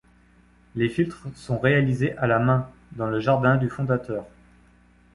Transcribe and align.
Les 0.75 0.89
filtres 0.89 1.27
sont 1.35 1.59
réalisés 1.59 2.17
à 2.17 2.25
la 2.25 2.39
main, 2.39 2.67
dans 2.93 3.05
le 3.07 3.19
jardin 3.19 3.55
du 3.57 3.69
fondateur. 3.69 4.25